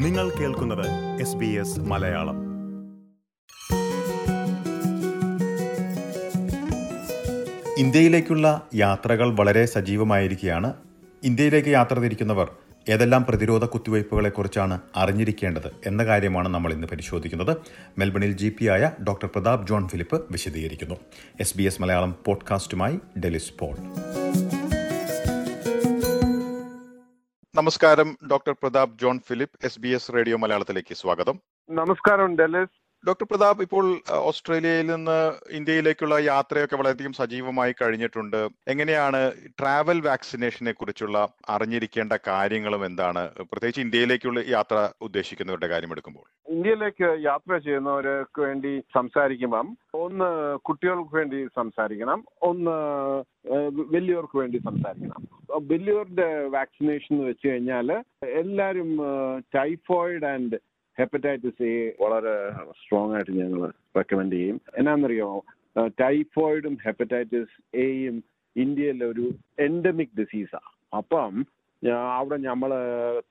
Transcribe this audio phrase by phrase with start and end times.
[0.00, 0.86] നിങ്ങൾ കേൾക്കുന്നത്
[1.20, 2.36] S B S Malayalam.
[7.78, 10.74] ഇന്ത്യയിലേക്കുള്ള യാത്രകൾ വളരെ സജീവമായിരിക്കുകയാണ്.
[11.24, 12.50] ഇന്ത്യയിലേക്ക് യാത്ര തിരിക്കുന്നവർ
[12.88, 17.56] ഏതെല്ലാം പ്രതിരോധ കുത്തിവയ്പ്പുകളെക്കുറിച്ചാണ് അറിഞ്ഞിരിക്കേണ്ടത് എന്ന കാര്യമാണ് നമ്മൾ ഇന്ന് പരിശോധിക്കുന്നത്.
[17.98, 20.94] മെൽബണിൽ ജി പി ആയ ഡോക്ടർ പ്രതാപ് ജോൺ ഫിലിപ്പ് വിശദീകരിക്കുന്നു.
[21.40, 23.76] എസ് ബി എസ് മലയാളം പോഡ്കാസ്റ്റുമായി ഡെലിസ് പോൾ.
[27.54, 31.36] നമസ്കാരം doctor Pratap John Philip S B S radio മലയാളത്തിലേക്ക് സ്വാഗതം.
[31.70, 32.79] നമസ്കാരം ഡെലിസ്.
[33.06, 33.84] ഡോക്ടർ പ്രതാപ് ഇപ്പോൾ
[34.28, 35.18] ഓസ്ട്രേലിയയിൽ നിന്ന്
[35.58, 38.40] ഇന്ത്യയിലേക്കുള്ള യാത്രയൊക്കെ വളരെയധികം സജീവമായി കഴിഞ്ഞിട്ടുണ്ട്.
[38.72, 39.20] എങ്ങനെയാണ്
[39.58, 41.18] ട്രാവൽ വാക്സിനേഷനെ കുറിച്ചുള്ള
[41.54, 43.22] അറിഞ്ഞിരിക്കേണ്ട കാര്യങ്ങളും എന്താണ്?
[43.50, 46.26] പ്രത്യേകിച്ച് ഇന്ത്യയിലേക്കുള്ള യാത്ര ഉദ്ദേശിക്കുന്നവരുടെ കാര്യം എടുക്കുമ്പോൾ.
[46.56, 49.66] ഇന്ത്യയിലേക്ക് യാത്ര ചെയ്യുന്നവർക്ക് വേണ്ടി സംസാരിക്കുമ്പം
[50.04, 50.30] ഒന്ന്
[50.68, 52.20] കുട്ടികൾക്ക് വേണ്ടി സംസാരിക്കണം
[52.50, 52.78] ഒന്ന്
[53.96, 55.22] വലിയവർക്ക് വേണ്ടി സംസാരിക്കണം.
[55.70, 57.88] വലിയവരുടെ വാക്സിനേഷൻ എന്ന് വെച്ച് കഴിഞ്ഞാൽ
[58.42, 58.90] എല്ലാവരും
[59.56, 60.58] ടൈഫോയിഡ് ആൻഡ്
[60.98, 62.34] ഹെപ്പറ്റൈറ്റിസ് എ വളരെ
[62.80, 63.62] സ്ട്രോങ് ആയിട്ട് ഞങ്ങൾ
[63.98, 64.58] റെക്കമെൻഡ് ചെയ്യും.
[64.78, 65.30] എന്നാന്നറിയോ
[66.02, 68.16] ടൈഫോയിഡും ഹെപ്പറ്റൈറ്റിസ് എയും
[68.56, 69.26] ഇന്ത്യയിലെ ഒരു
[69.66, 71.34] എൻഡമിക് ഡിസീസാണ് അപ്പം
[72.16, 72.70] അവിടെ നമ്മൾ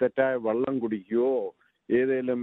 [0.01, 1.31] തെറ്റായ വെള്ളം കുടിക്കുകയോ
[1.89, 2.41] ഏതെങ്കിലും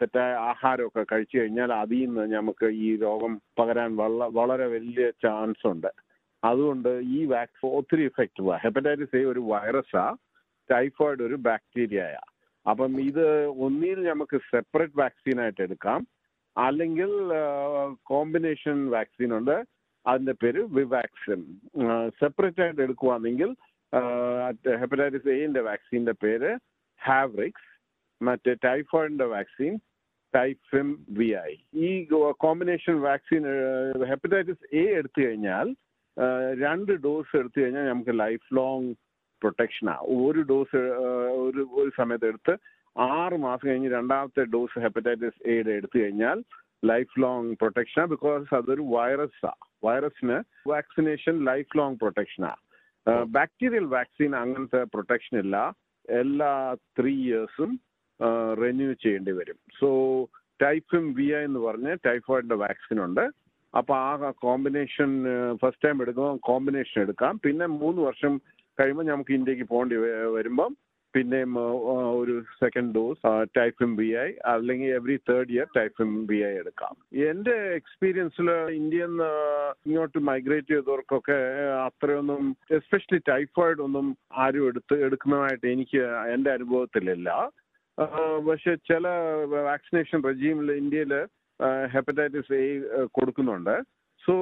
[0.00, 3.90] തെറ്റായ ആഹാരമൊക്കെ കഴിച്ചു കഴിഞ്ഞാൽ അതിൽ നിന്ന് നമുക്ക് ഈ രോഗം പകരാൻ
[4.38, 5.90] വളരെ വലിയ ചാൻസ് ഉണ്ട്.
[6.42, 10.18] അതുകൊണ്ട് ഈ വാക്സിൻ ഒത്തിരി ഇഫക്റ്റീവാണ് ഹെപ്പറ്റൈറ്റിസ് എ ഒരു വൈറസാണ്
[10.70, 12.22] ടൈഫോയിഡ് ഒരു ബാക്ടീരിയയാ
[12.66, 13.24] അപ്പം ഇത്
[13.64, 16.00] ഒന്നിൽ നമുക്ക് സെപ്പറേറ്റ് വാക്സിൻ ആയിട്ട് എടുക്കാം.
[16.56, 17.10] അല്ലെങ്കിൽ
[18.12, 19.56] കോമ്പിനേഷൻ വാക്സിൻ ഉണ്ട്.
[20.06, 21.40] അതിന്റെ പേര് വിവാക്സിൻ
[22.20, 23.50] സെപ്പറേറ്റ് ആയിട്ട് എടുക്കുവാണെങ്കിൽ
[24.80, 26.50] ഹെപ്പറ്റൈറ്റിസ് എന്റെ വാക്സിന്റെ പേര്
[27.00, 27.68] ഹാവ്രിക്സ്
[28.20, 29.72] മറ്റേ ടൈഫോയിഡിന്റെ വാക്സിൻ
[30.34, 30.88] ടൈഫിം
[31.18, 31.52] വി ഐ
[31.86, 31.88] ഈ
[32.38, 33.44] കോമ്പിനേഷൻ വാക്സിൻ
[34.08, 35.68] ഹെപ്പറ്റൈറ്റിസ് എ എടുത്തു കഴിഞ്ഞാൽ
[36.62, 38.88] രണ്ട് ഡോസ് എടുത്തു കഴിഞ്ഞാൽ നമുക്ക് ലൈഫ് ലോങ്
[39.42, 40.80] പ്രൊട്ടക്ഷനാണ് ഒരു ഡോസ്
[41.46, 42.54] ഒരു ഒരു സമയത്ത് എടുത്ത്
[43.22, 46.38] ആറ് മാസം കഴിഞ്ഞ് രണ്ടാമത്തെ ഡോസ് ഹെപ്പറ്റൈറ്റിസ് എയുടെ എടുത്തു കഴിഞ്ഞാൽ
[46.90, 50.38] ലൈഫ് ലോങ് പ്രൊട്ടക്ഷനാണ് ബിക്കോസ് അതൊരു വൈറസാണ് വൈറസിന്
[50.72, 52.60] വാക്സിനേഷൻ ലൈഫ് ലോങ് പ്രൊട്ടക്ഷനാണ്
[53.36, 55.56] ബാക്ടീരിയൽ വാക്സിൻ അങ്ങനത്തെ പ്രൊട്ടക്ഷൻ ഇല്ല.
[56.22, 56.50] എല്ലാ
[56.98, 57.70] ത്രീ ഇയേഴ്സും
[58.62, 59.58] റിന്യൂ ചെയ്യേണ്ടി വരും.
[59.80, 59.88] സോ
[60.62, 63.24] ടൈഫിം വി എന്ന് പറഞ്ഞ് ടൈഫോയിഡിന്റെ വാക്സിൻ ഉണ്ട്.
[63.74, 65.10] അപ്പൊ ആ കോമ്പിനേഷൻ
[65.60, 67.34] ഫസ്റ്റ് ടൈം എടുക്കുമ്പോൾ കോമ്പിനേഷൻ എടുക്കാം.
[67.44, 68.32] പിന്നെ മൂന്ന് വർഷം
[68.80, 69.98] കഴിയുമ്പോൾ നമുക്ക് ഇന്ത്യയ്ക്ക് പോകേണ്ടി
[70.38, 70.72] വരുമ്പം
[71.14, 71.52] പിന്നെയും
[72.18, 76.94] ഒരു second dose Typhim B I അല്ലെങ്കിൽ every third year Typhim B I എടുക്കാം.
[77.30, 78.48] എന്റെ എക്സ്പീരിയൻസിൽ
[78.84, 79.30] നിന്ന്
[79.88, 81.38] ഇങ്ങോട്ട് മൈഗ്രേറ്റ് ചെയ്തവർക്കൊക്കെ
[81.86, 82.44] അത്രയൊന്നും
[82.78, 84.06] എസ്പെഷ്യലി ടൈഫോയിഡ് ഒന്നും
[84.44, 86.02] ആരും എടുത്ത് എടുക്കുന്നതായിട്ട് എനിക്ക്
[86.34, 87.28] എന്റെ അനുഭവത്തിലില്ല.
[88.48, 89.08] പക്ഷെ ചില
[89.70, 91.14] വാക്സിനേഷൻ റെജീമിൽ ഇന്ത്യയിൽ
[91.94, 92.66] ഹെപ്പറ്റൈറ്റിസ് എ
[93.18, 93.74] കൊടുക്കുന്നുണ്ട്.
[94.26, 94.34] സോ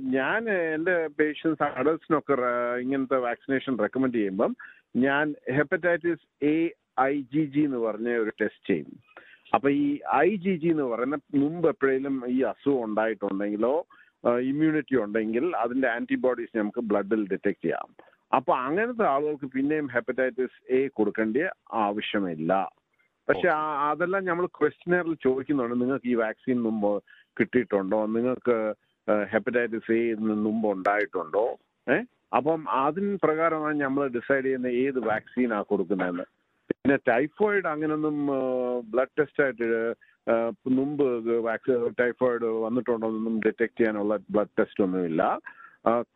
[0.00, 2.34] ഞാൻ എന്റെ പേഷ്യൻസ് അഡൽട്സിനൊക്കെ
[2.80, 4.56] ഇങ്ങനത്തെ വാക്സിനേഷൻ റെക്കമെൻഡ് ചെയ്യുമ്പം
[4.96, 6.56] ഞാൻ hepatitis A
[7.00, 8.92] I G G എന്ന് പറഞ്ഞ ഒരു ടെസ്റ്റ് ചെയ്യും.
[9.54, 13.74] അപ്പൊ ഈ ഐ ജി ജി എന്ന് പറയുന്ന മുമ്പ് എപ്പോഴേലും ഈ അസുഖം ഉണ്ടായിട്ടുണ്ടെങ്കിലോ
[14.50, 17.88] ഇമ്മ്യൂണിറ്റി ഉണ്ടെങ്കിൽ അതിന്റെ ആന്റിബോഡീസ് നമുക്ക് ബ്ലഡിൽ ഡിറ്റക്ട് ചെയ്യാം.
[18.36, 21.36] അപ്പൊ അങ്ങനത്തെ ആളുകൾക്ക് പിന്നെയും ഹെപ്പറ്റൈറ്റിസ് എ കൊടുക്കേണ്ട
[21.72, 22.52] ആവശ്യമില്ല.
[23.28, 23.48] പക്ഷെ
[23.90, 25.80] അതെല്ലാം നമ്മൾ ക്വസ്റ്റിനറിൽ ചോദിക്കുന്നുണ്ട്.
[25.80, 27.02] നിങ്ങൾക്ക് ഈ വാക്സിൻ മുമ്പ്
[27.38, 28.06] കിട്ടിയിട്ടുണ്ടോ?
[28.06, 28.56] നിങ്ങൾക്ക്
[29.32, 31.44] ഹെപ്പറ്റൈറ്റിസ് എ മുമ്പ് ഉണ്ടായിട്ടുണ്ടോ?
[31.88, 32.04] ഏഹ്
[32.36, 36.24] അപ്പം അതിന് പ്രകാരമാണ് നമ്മൾ ഡിസൈഡ് ചെയ്യുന്ന ഏത് വാക്സിനാ കൊടുക്കുന്നതെന്ന്.
[36.70, 38.16] പിന്നെ ടൈഫോയിഡ് അങ്ങനൊന്നും
[38.92, 39.68] ബ്ലഡ് ടെസ്റ്റ് ആയിട്ട്
[40.68, 41.04] മുമ്പ്
[42.00, 45.22] ടൈഫോയിഡ് വന്നിട്ടുണ്ടോ എന്നൊന്നും ഡിറ്റക്ട് ചെയ്യാനുള്ള ബ്ലഡ് ടെസ്റ്റ് ഒന്നുമില്ല.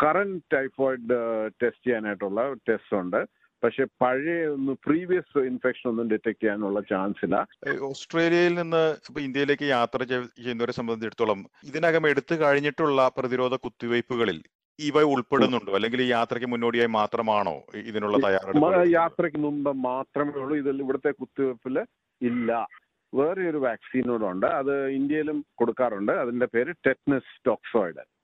[0.05, 1.17] കറണ്ട് ടൈഫോയിഡ്
[1.63, 3.21] ടെസ്റ്റ് ചെയ്യാനായിട്ടുള്ള ടെസ്റ്റ് ഉണ്ട്.
[3.65, 7.49] പക്ഷെ പഴയ ഒന്ന് പ്രീവിയസ് ഇൻഫെക്ഷൻ ഒന്നും ഡിറ്റക്ട് ചെയ്യാനുള്ള ചാൻസ് ഇല്ല.
[7.81, 14.43] ഓസ്ട്രേലിയയിൽ നിന്ന് ഇപ്പൊ ഇന്ത്യയിലേക്ക് യാത്ര ചെയ്- ചെയ്യുന്നവരെ സംബന്ധിച്ചിടത്തോളം ഇതിനകം എടുത്തു കഴിഞ്ഞിട്ടുള്ള പ്രതിരോധ കുത്തിവയ്പ്പുകളിൽ
[14.79, 15.73] ഇവ ഉൾപ്പെടുന്നുണ്ടോ?
[15.73, 18.91] അല്ലെങ്കിൽ ഈ യാത്രയ്ക്ക് മുന്നോടിയായി മാത്രമാണോ ഇതിനുള്ള തയ്യാറെടുപ്പ്?
[18.91, 20.57] യാത്രയ്ക്ക് മുമ്പ് മാത്രമേ ഉള്ളൂ.
[20.57, 21.87] ഇതിൽ ഇവിടുത്തെ കുത്തിവയ്പ്പിൽ
[22.23, 22.69] ഇല്ല.
[23.15, 24.47] വേറെ ഒരു വാക്സിനോടുണ്ട്.
[24.47, 26.13] അത് ഇന്ത്യയിലും കൊടുക്കാറുണ്ട്.
[26.13, 28.19] അതിന്റെ പേര് ടെറ്റ്നസ് ടോക്സോയിഡ്.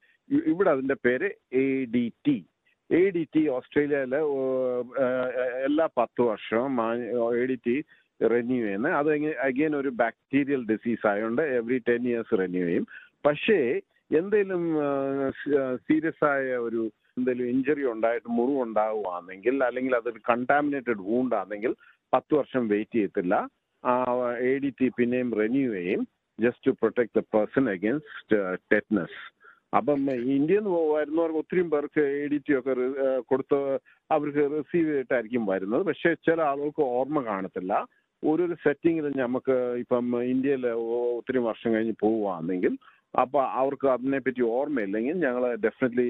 [0.47, 2.47] ഇവിടെ അതിന്റെ പേര് A D T
[2.91, 4.15] A D T ഓസ്ട്രേലിയയിൽ
[5.69, 6.73] എല്ലാ പത്ത് വർഷവും
[7.43, 7.77] എ ഡി ടി
[8.33, 9.09] റെന്യൂ ചെയ്യുന്നത് അത്
[9.47, 12.87] അഗെയിൻ ഒരു ബാക്ടീരിയൽ ഡിസീസ് ആയതുകൊണ്ട് എവറി ടെൻ ഇയേഴ്സ് റെന്യൂ ചെയ്യും.
[13.27, 13.59] പക്ഷേ
[14.19, 14.65] എന്തെങ്കിലും
[15.87, 16.83] സീരിയസ് ആയ ഒരു
[17.19, 21.73] എന്തെങ്കിലും ഇഞ്ചറി ഉണ്ടായിട്ട് മുറിവ് ഉണ്ടാവുകയാണെങ്കിൽ അല്ലെങ്കിൽ അതൊരു കണ്ടാമിനേറ്റഡ് വൂണ്ടാണെങ്കിൽ
[22.15, 23.35] പത്ത് വർഷം വെയിറ്റ് ചെയ്യത്തില്ല.
[24.51, 26.03] എ ഡി ടി പിന്നെയും റെന്യൂ ചെയ്യും.
[26.39, 28.37] Just to protect the person against
[28.73, 29.19] tetanus
[29.75, 30.01] അപ്പം
[30.35, 32.75] ഇന്ത്യയിൽ നിന്ന് വരുന്നവർക്ക് ഒത്തിരി പേർക്ക് എ ഡി ടി ഒക്കെ
[33.31, 33.59] കൊടുത്ത്
[34.11, 35.83] അവർക്ക് റിസീവ് ചെയ്തിട്ടായിരിക്കും വരുന്നത്.
[35.89, 37.73] പക്ഷേ ചില ആളുകൾക്ക് ഓർമ്മ കാണത്തില്ല.
[38.23, 40.65] ഓരോരു സെറ്റിങ്ങിൽ നമുക്ക് ഇപ്പം ഇന്ത്യയിൽ
[40.99, 42.75] ഒത്തിരി വർഷം കഴിഞ്ഞ് പോവുകയാണെങ്കിൽ
[43.15, 46.09] അപ്പൊ അവർക്ക് അതിനെപ്പറ്റി ഓർമ്മയില്ലെങ്കിൽ ഞങ്ങൾ ഡെഫിനറ്റ്ലി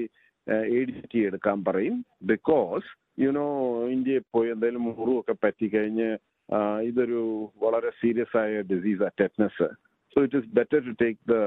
[0.73, 1.97] എ ഡി ടി എടുക്കാൻ പറയും.
[2.31, 2.87] ബിക്കോസ്
[3.19, 3.47] യുനോ
[3.95, 6.09] ഇന്ത്യയിൽ പോയി എന്തെങ്കിലും മുറിവൊക്കെ പറ്റിക്കഴിഞ്ഞ്
[6.49, 6.57] ആ,
[6.87, 7.19] ഇതൊരു
[7.61, 9.67] വളരെ സീരിയസ് ആയ disease tetanus
[10.15, 11.37] so it is better to take the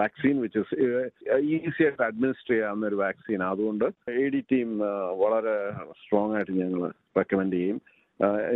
[0.00, 0.76] vaccine which is
[1.58, 3.84] easy ആയിട്ട് അഡ്മിനിസ്റ്റർ ചെയ്യാവുന്ന ഒരു വാക്സിൻ അതുകൊണ്ട്
[4.16, 4.70] എ ഡി ടീം
[5.22, 5.56] വളരെ
[6.00, 6.82] സ്ട്രോങ് ആയിട്ട് ഞങ്ങൾ
[7.16, 7.78] റെക്കമെൻഡ് ചെയ്യും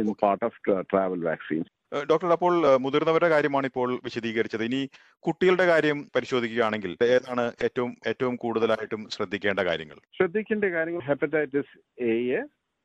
[0.01, 0.59] in part of
[0.93, 1.63] travel vaccine
[2.11, 4.65] doctor അപ്പോൾ മുതിർന്നവരുടെ കാര്യമാണ് ഇപ്പോൾ വിശദീകരിച്ചത്.
[4.69, 4.81] ഇനി
[5.25, 9.99] കുട്ടികളുടെ കാര്യം പരിശോധിക്കുകയാണെങ്കിൽ ഏതാണ് ഏറ്റവും ഏറ്റവും കൂടുതലായിട്ടും ശ്രദ്ധിക്കേണ്ട കാര്യങ്ങൾ?
[10.19, 11.75] ശ്രദ്ധിക്കേണ്ട കാര്യങ്ങൾ ഹെപ്പറ്റൈറ്റിസ്
[12.09, 12.43] എ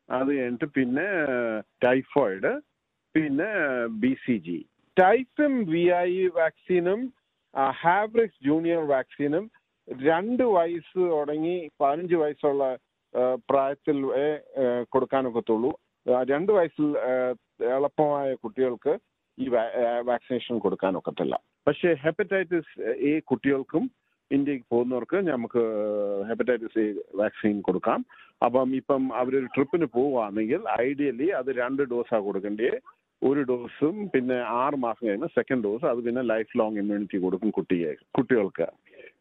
[0.10, 1.06] അത് കഴിഞ്ഞിട്ട് പിന്നെ
[1.86, 2.54] ടൈഫോയിഡ്
[3.16, 3.50] പിന്നെ
[4.02, 4.58] ബി സി ജി
[5.00, 7.00] ടൈഫും വി ഐ വാക്സിനും
[7.84, 9.46] ഹാബ്രിക്സ് ജൂനിയർ വാക്സിനും
[10.10, 12.64] രണ്ട് വയസ്സ് തുടങ്ങി പതിനഞ്ച് വയസ്സുള്ള
[13.50, 13.98] പ്രായത്തിൽ
[14.94, 15.72] കൊടുക്കാനൊക്കത്തുള്ളൂ.
[16.32, 16.88] രണ്ട് വയസ്സിൽ
[17.76, 18.94] എളുപ്പമായ കുട്ടികൾക്ക്
[19.38, 19.46] ഈ
[20.10, 21.36] വാക്സിനേഷൻ കൊടുക്കാനൊക്കത്തില്ല.
[21.68, 22.74] പക്ഷേ ഹെപ്പറ്റൈറ്റിസ്
[23.12, 23.86] എ കുട്ടികൾക്കും
[24.32, 25.64] ഇന്ത്യയ്ക്ക് പോകുന്നവർക്ക് നമുക്ക്
[26.30, 26.90] ഹെപ്പറ്റൈറ്റിസ് എ
[27.22, 28.00] വാക്സിൻ കൊടുക്കാം.
[28.46, 32.78] അപ്പം ഇപ്പം അവരൊരു ട്രിപ്പിന് പോവുകയാണെങ്കിൽ ഐഡിയലി അത് രണ്ട് ഡോസാണ് കൊടുക്കേണ്ടത്
[33.28, 37.92] ഒരു ഡോസും പിന്നെ ആറ് മാസം കഴിയുമ്പോൾ സെക്കൻഡ് ഡോസ് അത് പിന്നെ ലൈഫ് ലോങ് ഇമ്മ്യൂണിറ്റി കൊടുക്കും കുട്ടിയെ
[38.18, 38.68] കുട്ടികൾക്ക്.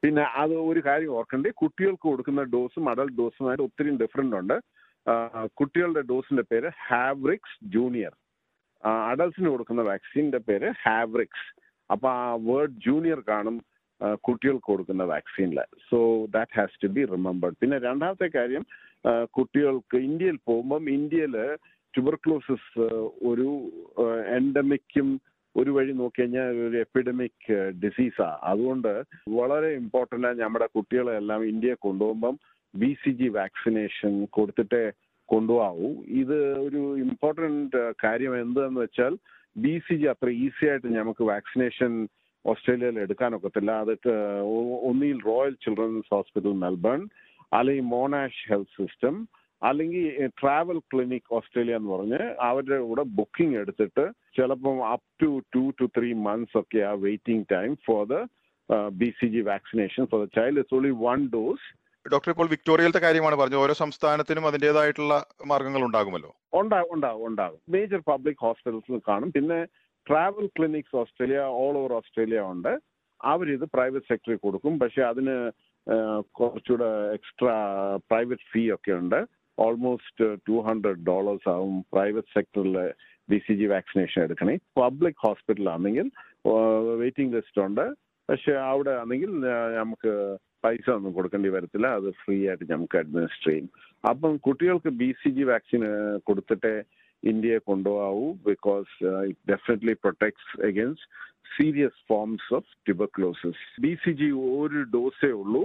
[0.03, 4.57] പിന്നെ അത് ഒരു കാര്യം ഓർക്കണ്ടേ കുട്ടികൾക്ക് കൊടുക്കുന്ന ഡോസും അഡൽട്ട് ഡോസുമായിട്ട് ഒത്തിരി ഡിഫറെന്റ് ഉണ്ട്.
[5.61, 8.13] കുട്ടികളുടെ ഡോസിന്റെ പേര് ഹാവ്രിക്സ് ജൂനിയർ
[9.11, 11.47] അഡൽട്സിന് കൊടുക്കുന്ന വാക്സിന്റെ പേര് ഹാവ്രിക്സ്
[11.91, 13.57] അപ്പൊ ആ വേർഡ് ജൂനിയർ കാണും
[14.27, 15.59] കുട്ടികൾക്ക് കൊടുക്കുന്ന വാക്സിനിൽ
[15.89, 15.99] so
[16.35, 18.65] that has to be remembered പിന്നെ രണ്ടാമത്തെ കാര്യം
[19.37, 21.37] കുട്ടികൾക്ക് ഇന്ത്യയിൽ പോകുമ്പം ഇന്ത്യയിൽ
[21.95, 22.87] ട്യൂബർക്ലോസിസ്
[23.31, 23.49] ഒരു
[24.39, 25.09] എൻഡമിക്കും
[25.55, 27.47] ഒരു വഴി നോക്കി കഴിഞ്ഞാൽ ഒരു എപ്പിഡമിക്
[27.83, 28.93] ഡിസീസാ അതുകൊണ്ട്
[29.39, 32.37] വളരെ ഇമ്പോർട്ടന്റ് ആണ് നമ്മുടെ കുട്ടികളെ എല്ലാം ഇന്ത്യയെ കൊണ്ടുപോകുമ്പം
[32.75, 34.85] ബി സി ജി വാക്സിനേഷൻ കൊടുത്തിട്ടേ
[35.29, 35.91] കൊണ്ടുപോകാവൂ.
[36.23, 39.15] ഇത് ഒരു ഇമ്പോർട്ടന്റ് കാര്യം എന്താണെന്ന് വെച്ചാൽ
[39.65, 41.93] ബി സി ജി അത്ര ഈസി ആയിട്ട് നമുക്ക് വാക്സിനേഷൻ
[42.45, 43.73] ഓസ്ട്രേലിയയിൽ എടുക്കാനൊക്കത്തില്ല.
[43.83, 43.93] അത്
[44.91, 47.01] ഒന്നിൽ റോയൽ ചിൽഡ്രൻസ് ഹോസ്പിറ്റൽ മെൽബൺ
[47.59, 49.17] അല്ലെങ്കിൽ മോണാഷ് ഹെൽത്ത് സിസ്റ്റം
[49.65, 54.05] അല്ലെങ്കിൽ ട്രാവൽ ക്ലിനിക് ഓസ്ട്രേലിയ എന്ന് പറഞ്ഞ് അവരുടെ കൂടെ ബുക്കിംഗ് എടുത്തിട്ട്
[54.37, 58.19] ചിലപ്പം up to to to three months ഒക്കെ ആ waiting time for the
[58.89, 61.67] B C G vaccination for the child it's only one dose
[62.13, 63.61] doctor ഇപ്പോൾ വിക്ടോറിയയിലത്തെ കാര്യമാണ് പറഞ്ഞത്.
[63.61, 65.15] ഓരോ സംസ്ഥാനത്തിനും അതിന്റെതായിട്ടുള്ള
[65.47, 66.31] മാർഗങ്ങൾ ഉണ്ടാകുമല്ലോ.
[66.61, 67.27] ഉണ്ടാകും ഉണ്ടാകും.
[67.27, 69.33] ഉണ്ടാകും മേജർ പബ്ലിക് ഹോസ്പിറ്റൽസിൽ കാണും.
[69.33, 69.65] പിന്നെ
[70.07, 72.73] travel clinics Australia all over Australia ഉണ്ട്.
[73.21, 74.79] അവരിത് പ്രൈവറ്റ് സെക്ടറിൽ കൊടുക്കും.
[74.79, 75.37] പക്ഷെ അതിന്
[76.33, 77.55] കുറച്ചുകൂടെ എക്സ്ട്രാ
[78.11, 79.19] പ്രൈവറ്റ് ഫീ ഒക്കെ ഉണ്ട്.
[79.59, 82.93] ഓൾമോസ്റ്റ് ടു ഹൺഡ്രഡ് ഡോളേഴ്സ് ആവും പ്രൈവറ്റ് സെക്ടറിൽ
[83.31, 84.59] ബി സി ജി വാക്സിനേഷൻ എടുക്കണേ.
[84.77, 86.11] പബ്ലിക് ഹോസ്പിറ്റലാണെങ്കിൽ
[86.99, 87.87] വെയിറ്റിംഗ് ലിസ്റ്റ് ഉണ്ട്.
[88.31, 89.31] പക്ഷെ അവിടെ ആണെങ്കിൽ
[89.77, 91.87] നമുക്ക് പൈസ ഒന്നും കൊടുക്കേണ്ടി വരത്തില്ല.
[91.87, 93.71] അത് ഫ്രീ ആയിട്ട് നമുക്ക് അഡ്മിനിസ്റ്റർ ചെയ്യും.
[94.11, 95.83] അപ്പം കുട്ടികൾക്ക് ബി സി ജി വാക്സിൻ
[96.25, 96.83] കൊടുത്തിട്ടേ
[97.25, 98.33] ഇന്ത്യയെ കൊണ്ടുപോകാവൂ.
[98.33, 101.09] Because it definitely protects against
[101.58, 105.64] Serious forms of tuberculosis B C G ഒരു ഡോസേ ഉള്ളൂ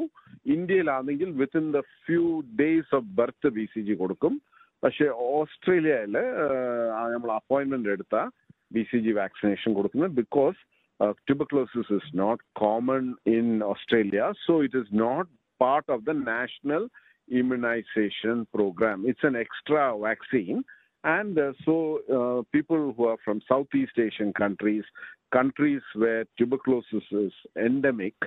[0.56, 2.25] ഇന്ത്യയിലാണെങ്കിൽ within the few
[2.62, 4.34] days of birth B C G കൊടുക്കും
[4.82, 6.16] പക്ഷെ ഓസ്ട്രേലിയയിൽ
[7.14, 8.16] നമ്മൾ അപ്പോയിന്റ്മെന്റ് എടുത്ത
[8.76, 10.60] ബി സി ജി വാക്സിനേഷൻ കൊടുക്കുന്നത് because
[11.28, 15.26] tuberculosis is not common in Australia, so it is not
[15.60, 16.88] part of the national
[17.28, 19.04] immunization program.
[19.06, 20.62] It's an extra vaccine.
[21.04, 24.84] And uh, so, uh, people who are from Southeast Asian countries,
[25.31, 27.35] countries where tuberculosis is
[27.67, 28.17] endemic,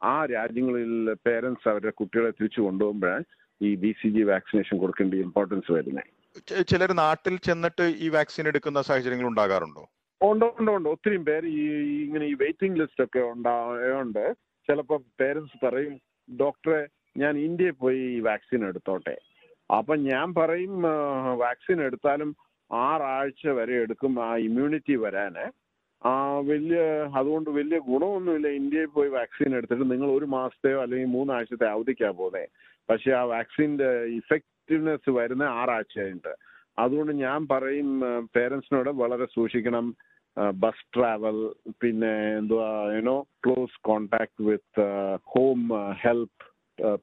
[0.00, 0.90] ആ രാജ്യങ്ങളിൽ
[1.26, 3.24] parents അവരുടെ കുട്ടികളെ തിരിച്ചു കൊണ്ടുപോകുമ്പോഴാണ്
[3.60, 6.10] ഈ B C G vaccination കൊടുക്കേണ്ട importance വരുന്നത്
[6.70, 9.84] ചിലർ നാട്ടിൽ ചെന്നിട്ട് ഈ വാക്സിൻ എടുക്കുന്ന സാഹചര്യങ്ങൾ ഉണ്ടാകാറുണ്ടോ?
[10.20, 10.88] ഉണ്ട് ഉണ്ട് ഉണ്ട്.
[10.94, 14.24] ഒത്തിരി പേര് ഈ ഈ ഇങ്ങനെ ഈ വെയിറ്റിംഗ് ലിസ്റ്റ് ഒക്കെ ഉണ്ടായോണ്ട്
[14.68, 15.94] ചിലപ്പോൾ പേരൻസ് പറയും
[16.28, 16.80] ഡോക്ടറെ
[17.22, 19.16] ഞാൻ ഇന്ത്യയിൽ പോയി ഈ വാക്സിൻ എടുത്തോട്ടെ.
[19.70, 20.74] അപ്പൊ ഞാൻ പറയും
[21.44, 22.30] വാക്സിൻ എടുത്താലും
[22.70, 25.46] ആറാഴ്ച വരെ എടുക്കും ആ ഇമ്മ്യൂണിറ്റി വരാന്.
[26.04, 26.12] ആ
[26.50, 26.80] വലിയ
[27.18, 28.48] അതുകൊണ്ട് വലിയ ഗുണമൊന്നുമില്ല.
[28.60, 32.50] ഇന്ത്യയിൽ പോയി വാക്സിൻ എടുത്തിട്ട് നിങ്ങൾ ഒരു മാസത്തെയോ അല്ലെങ്കിൽ മൂന്നാഴ്ചത്തെ അവധിക്കാ പോകുന്നത്
[32.88, 33.88] പക്ഷെ ആ വാക്സിന്റെ
[34.18, 36.34] ഇഫക്റ്റീവ്നെസ് വരുന്ന ആറാഴ്ച കഴിഞ്ഞിട്ട്
[36.78, 37.90] അതുകൊണ്ട് ഞാൻ പറയും
[38.36, 39.86] പേരൻസിനോട് വളരെ സൂക്ഷിക്കണം.
[40.62, 41.38] ബസ് ട്രാവൽ
[41.80, 44.86] പിന്നെ എന്തുവാ you know close contact with
[45.32, 45.60] home
[46.02, 46.44] help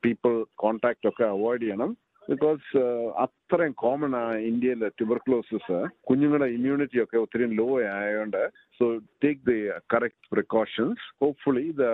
[0.03, 0.33] people
[0.63, 1.91] contact ഒക്കെ അവോയ്ഡ് ചെയ്യണം.
[2.29, 2.81] ബിക്കോസ്
[3.23, 5.77] അത്രയും കോമൺ ആ ഇന്ത്യയിൽ ട്യൂബർക്ലോസിസ്
[6.09, 8.41] കുഞ്ഞുങ്ങളുടെ ഇമ്മ്യൂണിറ്റി ഒക്കെ ഒത്തിരി ലോ ആയതുകൊണ്ട്
[8.79, 8.87] so
[9.23, 9.57] take the
[9.93, 11.87] correct precautions hopefully the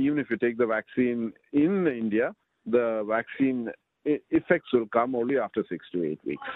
[0.00, 1.20] even if you take the vaccine
[1.64, 2.30] in India
[2.66, 2.80] the
[3.14, 3.58] vaccine
[4.30, 6.48] effects will come only after six to eight weeks.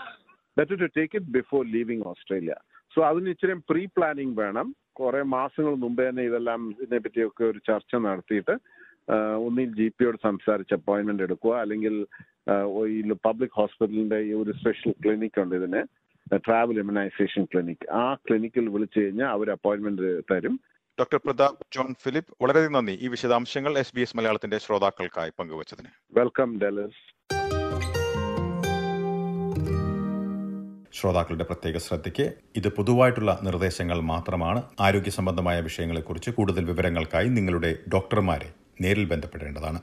[0.56, 2.58] Better to take it before leaving Australia.
[2.94, 8.00] So അതിന് ഇച്ചിരി pre planning വേണം കുറെ മാസങ്ങൾ മുമ്പേ തന്നെ ഇതെല്ലാം ഇതിനെ പറ്റിയൊക്കെ ഒരു ചർച്ച
[8.04, 8.54] നടത്തിയിട്ട്
[9.36, 11.54] ഒന്നിൽ ജി പിയോട് സംസാരിച്ച് അപ്പോയിന്റ്മെന്റ് എടുക്കുക.
[11.56, 12.06] അല്ലെങ്കിൽ
[12.88, 15.82] ഈ പബ്ലിക് ഹോസ്പിറ്റലിന്റെ ഈ ഒരു സ്പെഷ്യൽ ക്ലിനിക് ഉണ്ട് ഇതിന്.
[16.36, 20.60] ട്രാവൽ ഇമ്യൂണൈസേഷൻ ക്ലിനിക് ആ ക്ലിനിക്കിൽ വിളിച്ചു കഴിഞ്ഞാൽ അവർ അപ്പോയിന്റ്മെന്റ് തരും.
[21.00, 22.98] ഡോക്ടർ പ്രതാപ് ജോൺ ഫിലിപ്പ് വളരെയധികം നന്ദി.
[23.00, 25.88] ഈ വിശദാംശങ്ങൾ എസ് ബി എസ് മലയാളത്തിന്റെ ശ്രോതാക്കൾക്കായി പങ്കുവച്ചതിന്.
[26.12, 27.02] വെൽക്കം ഡെലസ്
[30.92, 34.62] ശ്രോതാക്കളുടെ പ്രത്യേക ശ്രദ്ധയ്ക്ക് ഇത് പൊതുവായിട്ടുള്ള നിർദ്ദേശങ്ങൾ മാത്രമാണ്.
[34.80, 38.48] ആരോഗ്യ സംബന്ധമായ വിഷയങ്ങളെക്കുറിച്ച് കൂടുതൽ വിവരങ്ങൾക്കായി നിങ്ങളുടെ ഡോക്ടർമാരെ
[38.80, 39.80] നേരിൽ ബന്ധപ്പെടേണ്ടതാണ്.